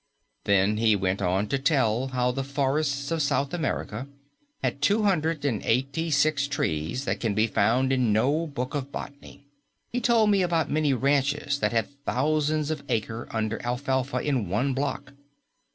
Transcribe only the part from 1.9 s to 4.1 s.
how the forests of South America